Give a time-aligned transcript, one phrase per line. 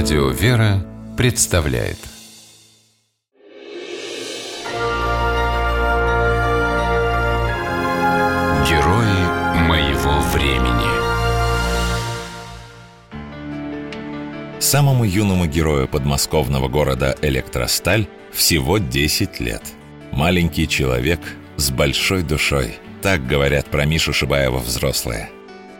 [0.00, 1.98] Радио «Вера» представляет
[8.68, 10.86] Герои моего времени
[14.60, 19.62] Самому юному герою подмосковного города Электросталь всего 10 лет.
[20.12, 21.18] Маленький человек
[21.56, 22.78] с большой душой.
[23.02, 25.28] Так говорят про Мишу Шибаева взрослые.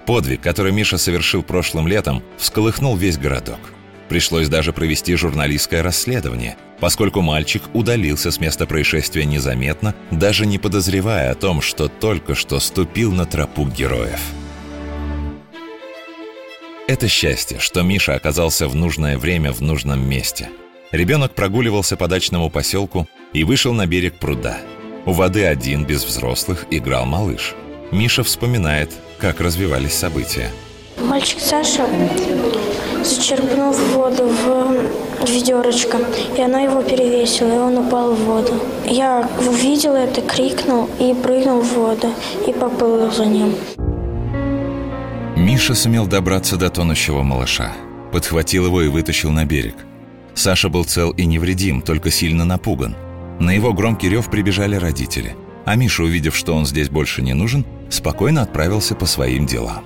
[0.06, 3.60] Подвиг, который Миша совершил прошлым летом, всколыхнул весь городок–
[4.08, 11.32] Пришлось даже провести журналистское расследование, поскольку мальчик удалился с места происшествия незаметно, даже не подозревая
[11.32, 14.20] о том, что только что ступил на тропу героев.
[16.86, 20.48] Это счастье, что Миша оказался в нужное время в нужном месте.
[20.90, 24.56] Ребенок прогуливался по дачному поселку и вышел на берег пруда.
[25.04, 27.54] У воды один, без взрослых, играл малыш.
[27.92, 30.50] Миша вспоминает, как развивались события.
[30.98, 31.86] Мальчик Саша
[33.04, 35.98] зачерпнул воду в ведерочко,
[36.36, 38.52] и она его перевесила, и он упал в воду.
[38.86, 42.08] Я увидел это, крикнул и прыгнул в воду,
[42.46, 43.54] и поплыл за ним.
[45.36, 47.72] Миша сумел добраться до тонущего малыша,
[48.12, 49.76] подхватил его и вытащил на берег.
[50.34, 52.96] Саша был цел и невредим, только сильно напуган.
[53.40, 57.64] На его громкий рев прибежали родители, а Миша, увидев, что он здесь больше не нужен,
[57.90, 59.84] спокойно отправился по своим делам.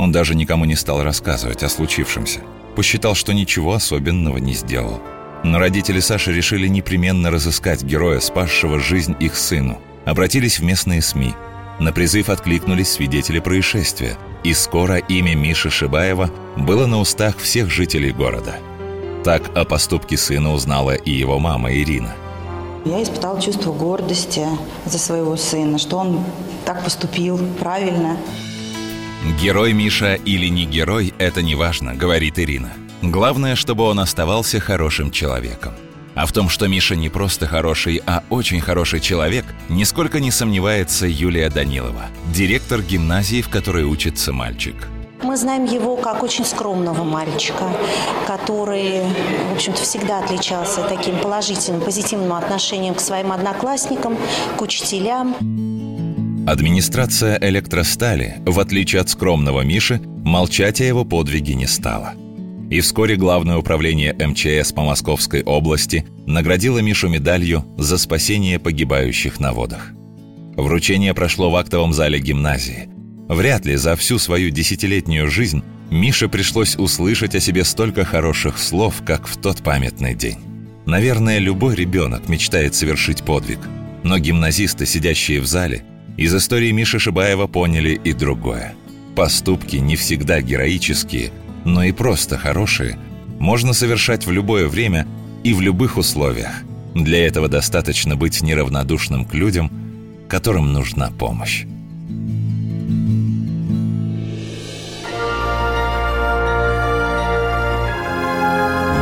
[0.00, 2.40] Он даже никому не стал рассказывать о случившемся.
[2.74, 4.98] Посчитал, что ничего особенного не сделал.
[5.44, 9.78] Но родители Саши решили непременно разыскать героя, спасшего жизнь их сыну.
[10.06, 11.34] Обратились в местные СМИ.
[11.80, 14.16] На призыв откликнулись свидетели происшествия.
[14.42, 18.54] И скоро имя Миши Шибаева было на устах всех жителей города.
[19.22, 22.14] Так о поступке сына узнала и его мама Ирина.
[22.86, 24.46] Я испытал чувство гордости
[24.86, 26.24] за своего сына, что он
[26.64, 28.16] так поступил правильно.
[29.22, 32.72] Герой Миша или не герой– это не важно, говорит Ирина.
[33.02, 35.74] Главное, чтобы он оставался хорошим человеком.
[36.14, 41.06] А в том, что Миша не просто хороший, а очень хороший человек, нисколько не сомневается
[41.06, 44.74] Юлия Данилова, директор гимназии, в которой учится мальчик.
[45.22, 47.70] Мы знаем его как очень скромного мальчика,
[48.26, 49.02] который,
[49.50, 54.16] в общем-то, всегда отличался таким положительным, позитивным отношением к своим одноклассникам,
[54.56, 55.36] к учителям.
[56.50, 62.14] Администрация электростали, в отличие от скромного Миши, молчать о его подвиге не стала.
[62.68, 69.52] И вскоре Главное управление МЧС по Московской области наградило Мишу медалью за спасение погибающих на
[69.52, 69.92] водах.
[70.56, 72.88] Вручение прошло в актовом зале гимназии.
[73.28, 75.62] Вряд ли за всю свою десятилетнюю жизнь
[75.92, 80.38] Мише пришлось услышать о себе столько хороших слов, как в тот памятный день.
[80.84, 83.60] Наверное, любой ребенок мечтает совершить подвиг,
[84.02, 85.84] но гимназисты, сидящие в зале,
[86.16, 88.74] из истории Миши Шибаева поняли и другое.
[89.16, 91.32] Поступки не всегда героические,
[91.64, 92.98] но и просто хорошие
[93.38, 95.06] можно совершать в любое время
[95.42, 96.62] и в любых условиях.
[96.94, 99.70] Для этого достаточно быть неравнодушным к людям,
[100.28, 101.64] которым нужна помощь.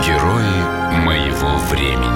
[0.06, 2.07] Герои моего времени